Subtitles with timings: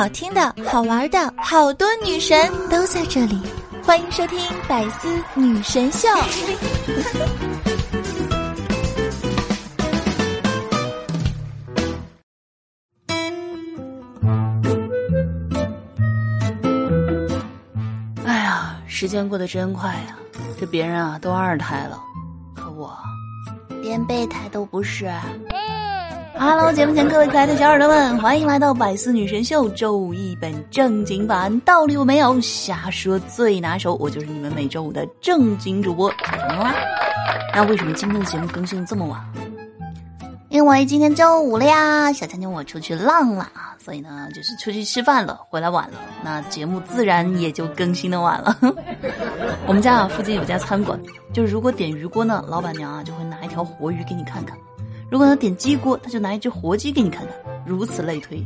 [0.00, 3.38] 好听的、好玩的，好多女神都在这里，
[3.84, 6.08] 欢迎收听《百思女神秀》。
[18.24, 20.16] 哎呀，时间过得真快呀！
[20.58, 22.00] 这别人啊都二胎了，
[22.56, 22.96] 可我
[23.82, 25.12] 连备胎都不是。
[26.42, 36.74] Hello，节目前各位可爱的小耳朵们，欢迎来到百思女神秀周五一本正经版，道理我没有，瞎说最拿手，我就是你们每周五的正经主播啦。
[37.54, 39.22] 那为什么今天的节目更新这么晚？
[40.48, 48.56] 因为今天周五了呀，小强妞我出去浪了啊，所以呢就是出去吃饭了，回来晚了，那节目自然也就更新的晚了。
[49.68, 50.98] 我们家啊附近有家餐馆，
[51.34, 54.56] 就是如果点鱼锅呢，老板娘啊就会拿一条活鱼给你看看。
[55.10, 57.34] 如果他点鸡锅，他就拿一只活鸡给你看看，
[57.66, 58.40] 如此类推。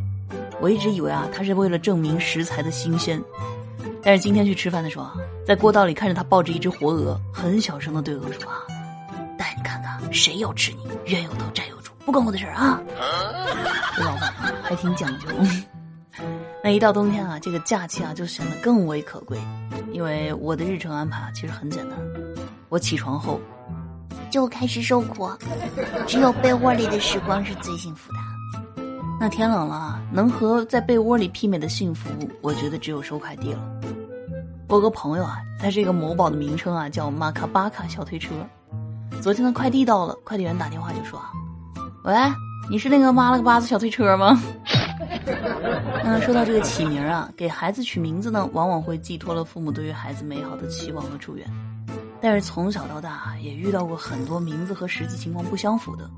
[0.60, 3.23] 我一直以为啊，他是为了证明食材的新鲜。
[4.02, 5.15] 但是今天去吃饭的时候啊，
[5.46, 8.60] 在锅道里看着他抱着一只活鹅，很小声的对鹅说啊
[9.37, 12.80] ：“带你看看，谁要吃你，冤有头债有主，不关我的事儿啊。”
[13.96, 15.26] 这老板还挺讲究。
[16.65, 19.38] 那一到冬天啊，这个假期啊就显得更为可贵，
[19.92, 21.98] 因为我的日程安排其实很简单，
[22.70, 23.38] 我起床后。
[24.35, 25.30] 就开始受苦，
[26.09, 28.18] 只有被窝里的时光是最幸福的。
[29.21, 32.10] 那天冷了，能和在被窝里媲美的幸福，
[32.43, 33.60] 我觉得只有收快递了。
[34.68, 38.35] 我个朋友啊，他这个某宝的名称啊叫马卡巴卡小推车。
[39.23, 41.23] 昨天的快递到了，快递员打电话就说
[42.02, 42.13] ：“喂，
[42.69, 44.37] 你是那个妈了个巴子小推车吗？”
[46.02, 51.48] 那说到这个起名啊，给孩子取名字呢，往往会寄托了父母对于孩子美好的期望和祝愿。
[52.24, 56.08] 但是从小到大也遇到过很多名字和实际情况不相符的，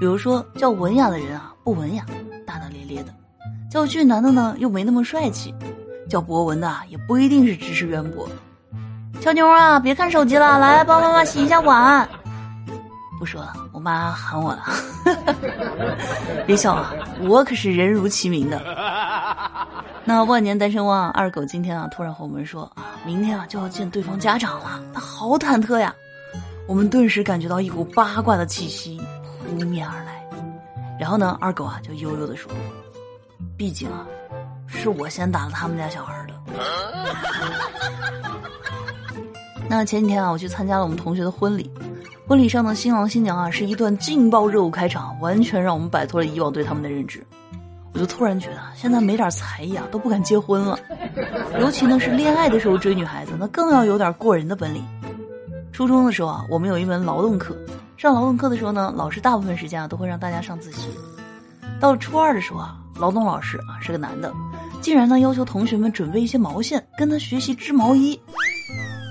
[0.00, 2.04] 比如说叫文雅的人啊不文雅，
[2.44, 3.12] 大大咧咧的；
[3.70, 5.54] 叫俊男的呢又没那么帅气；
[6.10, 8.28] 叫博文的也不一定是知识渊博。
[9.20, 12.08] 小妞啊，别看手机了，来帮妈妈洗一下碗。
[13.20, 14.64] 不说了，我妈喊我了。
[16.44, 18.60] 别笑啊，我可是人如其名的。
[20.04, 25.94] 那万年单身汪二狗今天啊，突然和我们说啊，明天啊就要见对方家长了，他好忐忑呀。
[26.66, 29.00] 我们顿时感觉到一股八卦的气息
[29.46, 30.20] 扑面而来。
[30.98, 32.50] 然后呢，二狗啊就悠悠的说
[33.56, 34.04] ：“毕竟啊，
[34.66, 36.34] 是我先打了他们家小孩的。
[39.70, 41.70] ”那前几天啊，我去参加了我们同学的婚礼。
[42.28, 47.26] 婚礼上的新郎新娘啊，是一段劲爆热舞开场，完全让我们摆脱了以往对他们的认知。
[47.94, 50.78] 我就突然觉得，现在没点才艺啊，都不敢结婚了。
[51.58, 54.84] 尤其呢是恋爱的时候追女孩子，那更要有点过人的本领。
[55.72, 57.56] 初中的时候啊，我们有一门劳动课，
[57.96, 60.90] 上劳动课的时候呢，老师大部分时间啊都会让大家上自习。
[61.80, 64.30] 到了初二的时候啊，劳动老师啊是个男的，
[64.82, 68.20] 竟然呢要求同学们准备一些毛线，跟他学习织毛衣。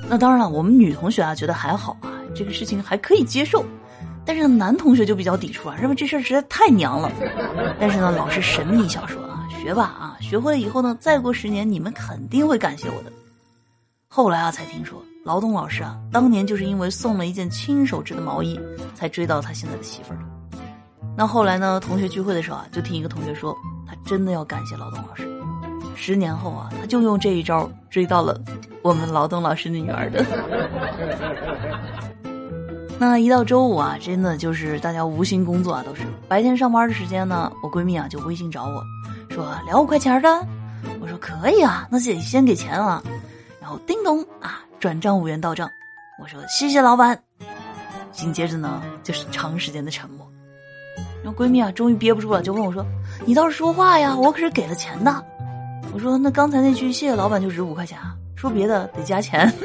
[0.07, 2.06] 那当然了，我们女同学啊觉得还好啊。
[2.37, 3.65] 这个事情还可以接受，
[4.23, 7.11] 但是，男同学就比较抵触啊，认为这事儿实在太娘了。
[7.79, 13.11] 但是呢，老师神秘小说啊，学吧啊，学会了以后呢，再过十年你们肯定会感谢我的。
[14.07, 18.59] 后来啊，才听说劳动老师啊，当年就是因为送了一件亲手织的毛衣，
[18.93, 20.23] 才追到他现在的媳妇儿的。
[21.17, 25.27] 那后来呢，同学聚会的时候啊，就听一个同学说，他真的要感谢劳动老师。
[25.95, 28.39] 十年后啊，他就用这一招追到了
[28.83, 30.23] 我们劳动老师的女儿的。
[32.99, 37.51] 那一到周五啊，真的就是大家无心工作啊，都是白天上班的时间呢。
[37.61, 38.83] 我闺蜜啊就微信找我，
[39.29, 40.47] 说聊五块钱的，
[40.99, 43.03] 我说可以啊，那得先给钱啊。
[43.61, 45.69] 然后叮咚啊，转账五元到账，
[46.19, 47.19] 我说谢谢老板。
[48.11, 50.27] 紧接着呢就是长时间的沉默。
[51.23, 52.83] 然后闺蜜啊终于憋不住了，就问我说
[53.25, 55.23] ：“你倒是说话呀，我可是给了钱的。”
[55.93, 59.51] 我说：“那刚才那句谢谢老板就值五块钱啊。”说别的得加钱。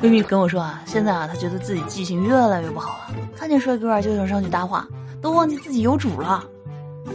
[0.00, 4.86] 闺蜜跟我说啊，现在啊，她觉得自己记性越来越不好了，看见帅哥啊就想上去搭话，
[5.22, 6.44] 都忘记自己有主了。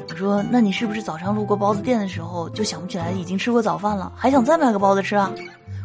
[0.10, 5.32] 我说，那你是不是早上路过包子店的时候就想不起来已经吃过早饭了，还想再买个包子吃啊？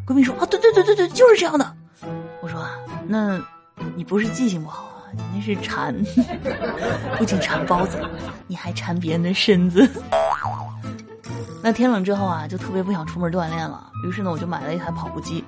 [0.06, 1.75] 闺蜜说啊，对对对对对，就是这样的。
[2.41, 2.70] 我说啊，
[3.06, 3.41] 那
[3.94, 5.94] 你不是记性不好啊，你那是馋，
[7.19, 7.99] 不仅馋包子，
[8.47, 9.88] 你还馋别人的身子。
[11.62, 13.91] 那天冷之后啊，就特别不想出门锻炼了。
[14.06, 15.44] 于是呢，我就买了一台跑步机。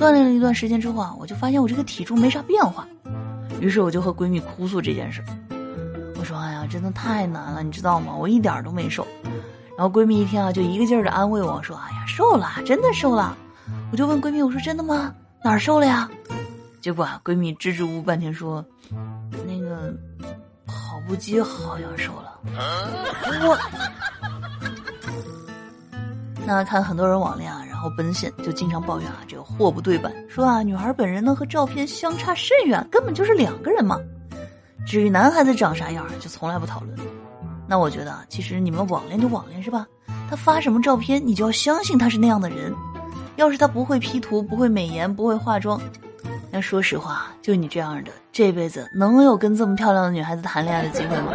[0.00, 2.88] 锻炼了一段时间之后啊，我就发现我这个体重没啥变化。
[3.60, 5.22] 于是我就和闺蜜哭诉这件事。
[6.18, 8.14] 我说：“哎呀，真的太难了，你知道吗？
[8.16, 9.06] 我一点都没瘦。”
[9.76, 13.36] 然后闺蜜一听啊，就一个劲儿的安慰我说：“哎呀，瘦了，真的瘦了。”
[13.92, 15.14] 我就问闺蜜：“我说真的吗？
[15.44, 16.10] 哪儿瘦了呀？”
[16.80, 18.64] 结果啊，闺蜜支支吾吾半天说
[19.46, 19.94] ：“那个
[20.66, 22.40] 跑步机好像瘦了。”
[23.44, 23.58] 我。
[26.46, 33.98] 那看很多人网恋啊，然然后奔现，就经常抱怨啊，这个货不对版，说啊，女孩本人呢和照片相差甚远，根本就是两个人嘛。
[34.86, 36.94] 至于男孩子长啥样，就从来不讨论。
[37.66, 39.86] 那我觉得，其实你们网恋就网恋是吧？
[40.28, 42.70] 他发什么照片，你就要相信他是那样的人。
[43.36, 45.80] 要是他不会 P 图，不会美颜，不会化妆，
[46.50, 51.32] 那说实话，就你这样的，这辈子能有跟这么漂亮的女孩子谈恋爱的机会吗？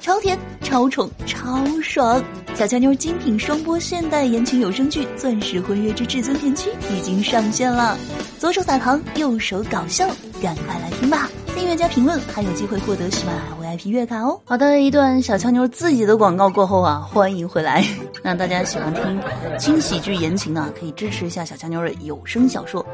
[0.00, 2.22] 超甜、超宠、超爽！
[2.54, 7.98] 小强妞精品双播现代言情有声剧《钻石婚约之至尊甜妻》已经上线了，
[8.38, 10.08] 左手撒糖，右手搞笑，
[10.42, 11.28] 赶快来听吧！
[11.54, 14.40] 订阅加评论还有机会获得喜马拉雅 VIP 月卡哦。
[14.46, 17.84] 好的，一段小强妞自己的广告过后啊，欢迎回来。
[18.22, 19.20] 那大家喜欢听
[19.58, 22.84] 轻喜剧言情呢，可以支持一下小强妞的有声小说。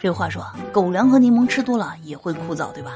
[0.00, 0.42] 这个话说，
[0.72, 2.92] 狗粮和柠檬吃多了也会枯燥，对吧？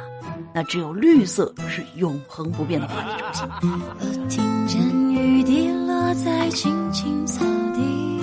[0.55, 3.51] 那只有绿色是永恒不变的话题中心。
[3.99, 4.81] 我听见
[5.12, 8.21] 雨滴落在青青草地，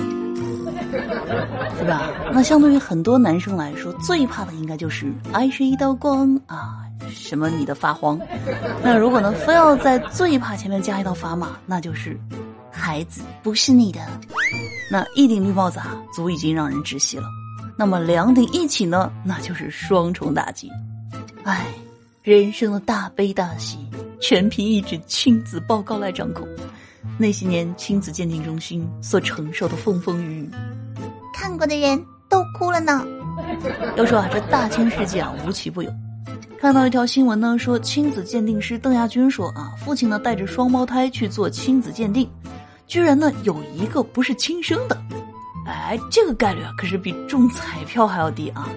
[1.77, 2.09] 对吧？
[2.31, 8.17] 那相对于很多男生来说，最怕的应该就是爱是一道光啊，什么你的发慌。
[8.81, 12.17] 那如果呢，非要在最怕前面加一道砝码，那就是
[12.71, 13.99] 孩子不是你的。
[14.89, 17.25] 那一顶绿帽子啊，足已经让人窒息了。
[17.77, 20.69] 那么两顶一起呢，那就是双重打击。
[21.43, 21.67] 唉。
[22.23, 23.79] 人生的大悲大喜，
[24.19, 26.47] 全凭一纸亲子报告来掌控。
[27.17, 30.51] 那些年亲子鉴定中心所承受的风风雨雨，
[31.33, 33.03] 看过的人都哭了呢。
[33.95, 35.91] 要说啊，这大千世界啊，无奇不有。
[36.59, 42.29] 看到一条新闻呢，说亲子鉴定师邓亚军说啊，父亲呢带着双胞胎去做亲子鉴定，
[42.85, 44.95] 居然呢有一个不是亲生的。
[45.65, 48.69] 哎，这个概率啊，可是比中彩票还要低啊。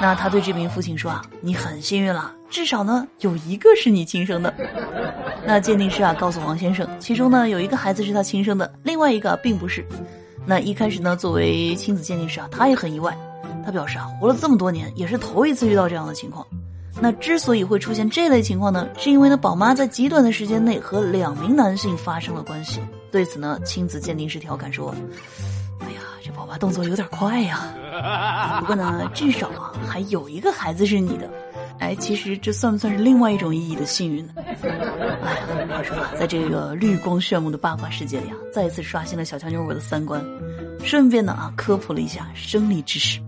[0.00, 4.52] 那他对这名父亲说啊：“你很幸运了，至少呢有一个是你亲生的。”
[5.46, 9.84] 那鉴定师啊告诉王先生，其中呢有一个孩子是他亲生的，另外一个并不是。
[10.44, 13.16] 那一开始呢，作为亲子鉴定师啊，他也很意外。
[13.64, 16.46] 他表示啊，活了这么多年，也是头一次遇到这样的情况。
[17.00, 22.80] 那之所以会出现这类情况呢，是因为呢宝妈在极短的时间内和两名男性发生了关系。
[23.10, 24.94] 对此呢，亲子鉴定师调侃说。
[25.80, 31.28] 哎呀，这宝妈动作有点快呀，不过呢，至少啊还有一个孩子是你的，
[31.80, 34.34] 哎，其实这算不算是另外一种意义的幸运呢？
[34.36, 40.22] 哎呀，话说啊，在这个绿光炫目的八卦世界里啊，再一次刷新了小强妞我的三观，
[40.84, 43.18] 顺便呢啊科普了一下生理知识。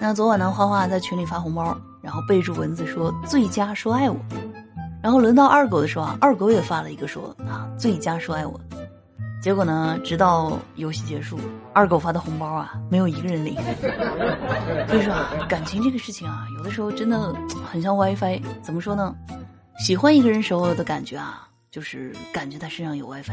[0.00, 4.16] 那昨晚呢，花花在群里发红包，然后备注文字说“最佳说爱我”，
[5.00, 8.60] 然后轮到二狗的时候啊，二狗也发了一个说啊“最佳说爱我”。
[9.40, 9.98] 结果呢？
[10.04, 11.38] 直到游戏结束，
[11.72, 13.54] 二狗发的红包啊，没有一个人领。
[14.88, 17.32] 所以说啊，感情这个事情啊，有的时候真的
[17.64, 18.42] 很像 WiFi。
[18.62, 19.14] 怎么说呢？
[19.78, 23.32] 喜欢一个人时候的感觉啊，就是感觉他身上有 WiFi；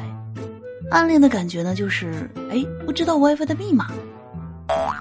[0.91, 3.87] 暗恋的感觉呢，就是哎，不知道 WiFi 的密码。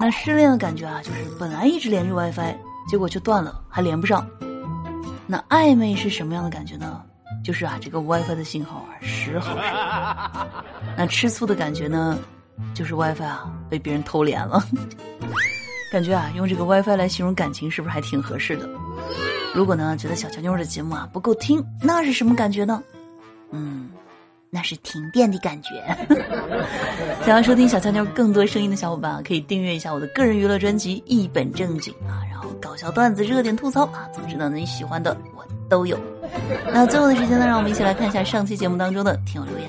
[0.00, 2.56] 那失恋的感觉啊，就是本来一直连着 WiFi，
[2.88, 4.26] 结果就断了，还连不上。
[5.26, 7.02] 那暧昧是什么样的感觉呢？
[7.44, 10.36] 就是啊，这个 WiFi 的信号啊，时好时坏。
[10.96, 12.18] 那吃醋的感觉呢，
[12.72, 14.64] 就是 WiFi 啊被别人偷连了。
[15.92, 18.66] 感觉啊，用这个 WiFi 来形容感情是不是还挺合适的？
[19.54, 22.82] 如果呢，觉得小乔妞的节目啊不够听，那是什么感觉呢？
[23.52, 23.90] 嗯，
[24.48, 25.70] 那是停电的感觉。
[27.26, 35.96] 想要收听小乔妞更多声音的小伙伴啊，可以订阅一下我的个人娱乐专辑《一本正经》啊，然后搞笑段子、热点吐槽啊，总之呢，你喜欢的我都有。
[36.72, 39.68] 那最后的时间呢，让我们一起来看一下上期节目当中的听友留言。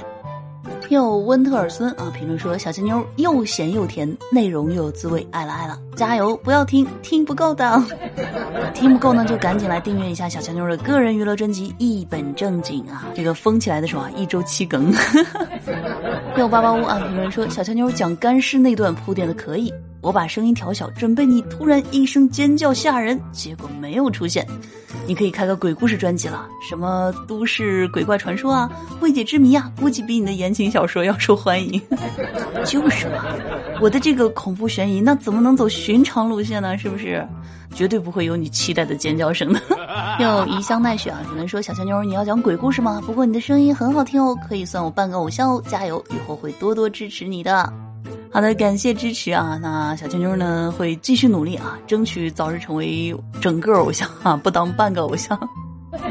[0.89, 6.37] 有温特尔孙啊，评论说小青妞又咸又甜，内容又有滋味，爱了爱了，加油！
[6.37, 7.83] 不要听，听不够的，
[8.75, 14.93] 听不够呢就赶紧来订阅一下小强妞的个人娱乐专辑《一本正经》啊，这个疯起来的时候啊，一周七更。
[16.37, 19.73] 六八八五啊，评论说小强妞讲干尸那段铺垫的可以。
[20.01, 24.45] 我把声音调小，准备你突然一声尖叫吓人，结果没有出现。
[25.07, 28.69] 你可以开个鬼故事专辑了，什么都市鬼怪传说啊，
[29.01, 31.81] 未解之谜啊，估计比你的言情小说要受欢迎。
[32.65, 33.25] 就是嘛，
[33.79, 36.77] 我的这个恐怖悬疑，那怎么能走寻常路线呢？
[36.77, 37.25] 是不是？
[37.73, 39.59] 绝对不会有你期待的尖叫声的。
[40.19, 43.01] 又宜香奈雪啊，有人说小小妞你要讲鬼故事吗？
[43.05, 47.71] 不过你的声音很好听哦，可以算我半个偶像哦，加油，以后会多多支持你的。
[48.35, 49.57] 好的，感谢支持啊！
[49.61, 55.39] 那小青妞呢会继续努力啊，争取早日成为整个偶像啊，不当半个偶像。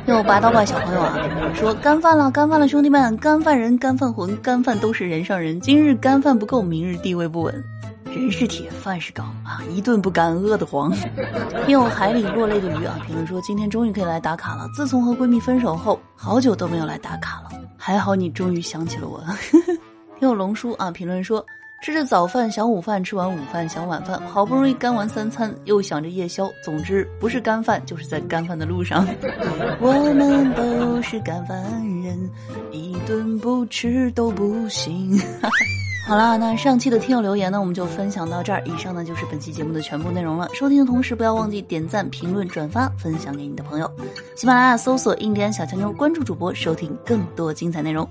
[0.07, 1.19] 又拔刀吧小朋友啊，
[1.55, 5.61] 说干饭了，干饭了，兄弟们，干饭人，干饭魂，干饭都是人上人。
[5.61, 7.63] 今日干饭不够，明日地位不稳。
[8.07, 10.91] 人是铁，饭是钢啊，一顿不干饿得慌。
[11.69, 14.67] 有海里落泪的鱼啊，评论说今天终于可以来打卡了。
[14.75, 17.51] 自从和闺蜜分手后，好久都没有来打卡了。
[17.77, 19.23] 还好你终于想起了我。
[20.19, 21.45] 听友龙叔啊，评论说。
[21.83, 26.51] 吃着早饭想午饭，吃完午饭想晚饭，好不容易干完三餐，又想着夜宵。
[26.65, 29.07] 总之，不是干饭，就是在干饭的路上。
[29.81, 31.63] 我们都是干饭
[32.03, 32.31] 人，
[32.73, 35.19] 一顿不吃都不行。
[35.19, 35.51] 哈 哈
[36.07, 38.63] 好了，那上期的听友留言呢，我们就分享到这儿。
[38.67, 40.47] 以上呢就是本期节目的全部内容了。
[40.53, 43.91] 收听的同时，不要忘记点赞、评论、转发、分享给你的朋友。
[44.37, 48.07] 喜马拉雅搜索“印第安小强妞”，关注主播，收听更多精彩内容。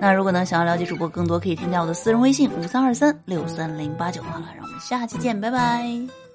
[0.00, 4.20] 那如果呢，想要了解主播更多，可以添加我的私人微信五三二三六三零八九。
[4.22, 6.25] 好了，让我们下期见，拜拜。